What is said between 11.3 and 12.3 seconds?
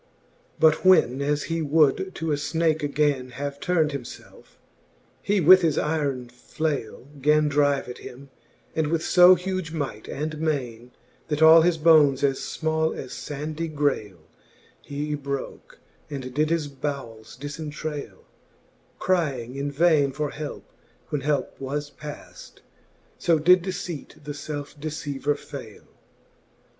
all his bones,